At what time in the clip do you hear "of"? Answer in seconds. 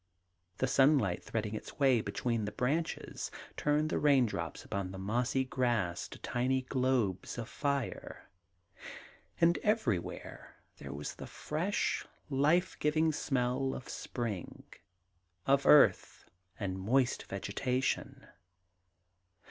7.37-7.47, 13.75-13.87, 15.45-15.67